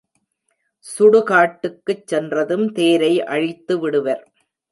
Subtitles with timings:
[0.85, 4.23] சுடுகாட்டுக்குச் சென்றதும் தேரை அழித்துவிடுவர்.